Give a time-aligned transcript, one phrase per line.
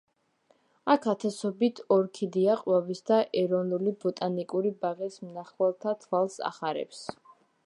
[0.93, 7.09] აქ ათასობით ორქიდეა ყვავის და ეროვნული ბოტანიკური ბაღის მნახველთა თვალს ახარებს.